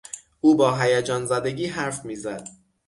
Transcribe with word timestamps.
او 0.41 0.55
با 0.55 0.75
هیجانزدگی 0.77 1.65
حرف 1.67 2.05
میزد. 2.05 2.47